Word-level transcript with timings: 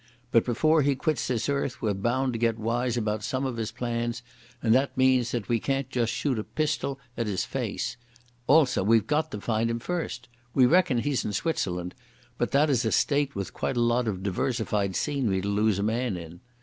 But 0.31 0.45
before 0.45 0.81
he 0.81 0.95
quits 0.95 1.27
this 1.27 1.47
earth 1.47 1.79
we're 1.79 1.93
bound 1.93 2.33
to 2.33 2.39
get 2.39 2.57
wise 2.57 2.97
about 2.97 3.23
some 3.23 3.45
of 3.45 3.57
his 3.57 3.71
plans, 3.71 4.23
and 4.59 4.73
that 4.73 4.97
means 4.97 5.29
that 5.29 5.47
we 5.47 5.59
can't 5.59 5.87
just 5.91 6.11
shoot 6.11 6.39
a 6.39 6.43
pistol 6.43 6.99
at 7.15 7.27
his 7.27 7.45
face. 7.45 7.97
Also 8.47 8.81
we've 8.83 9.05
got 9.05 9.29
to 9.29 9.39
find 9.39 9.69
him 9.69 9.77
first. 9.77 10.27
We 10.55 10.65
reckon 10.65 10.97
he's 10.97 11.23
in 11.23 11.33
Switzerland, 11.33 11.93
but 12.39 12.49
that 12.49 12.67
is 12.67 12.83
a 12.83 12.91
state 12.91 13.35
with 13.35 13.53
quite 13.53 13.77
a 13.77 13.81
lot 13.81 14.07
of 14.07 14.23
diversified 14.23 14.95
scenery 14.95 15.39
to 15.41 15.47
lose 15.47 15.77
a 15.77 15.83
man 15.83 16.17
in.... 16.17 16.39